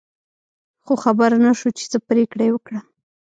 [0.83, 2.79] خو خبر نه شو چې څه پرېکړه یې وکړه.